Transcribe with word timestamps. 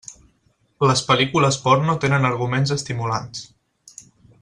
Les 0.91 1.03
pel·lícules 1.11 1.59
porno 1.67 1.97
tenen 2.07 2.27
arguments 2.33 2.77
estimulants. 2.81 3.49